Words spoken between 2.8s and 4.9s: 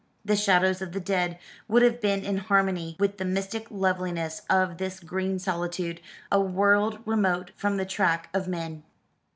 with the mystic loveliness of